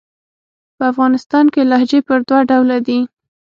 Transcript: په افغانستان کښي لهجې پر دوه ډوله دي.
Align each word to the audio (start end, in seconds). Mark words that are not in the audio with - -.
په 0.77 0.83
افغانستان 0.91 1.45
کښي 1.53 1.63
لهجې 1.71 1.99
پر 2.07 2.19
دوه 2.27 2.41
ډوله 2.49 2.77
دي. 2.87 2.99